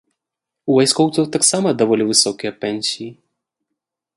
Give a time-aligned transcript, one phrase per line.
[0.69, 3.07] У вайскоўцаў таксама даволі высокія пенсіі.